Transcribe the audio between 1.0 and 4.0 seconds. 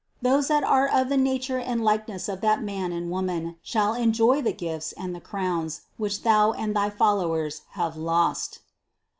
the nature and likeness of that Man and Woman, shall